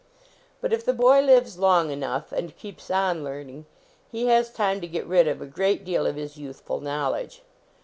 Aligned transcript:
But, 0.61 0.73
if 0.73 0.83
the 0.83 0.95
boy 0.95 1.21
lives 1.21 1.59
long 1.59 1.91
enough, 1.91 2.31
and 2.31 2.57
keeps 2.57 2.89
on 2.89 3.23
learning, 3.23 3.67
he 4.11 4.25
has 4.29 4.49
time 4.51 4.81
to 4.81 4.87
get 4.87 5.05
rid 5.05 5.27
of 5.27 5.43
a 5.43 5.45
great 5.45 5.85
deal 5.85 6.07
of 6.07 6.15
his 6.15 6.37
youthful 6.37 6.79
knowledge. 6.79 7.43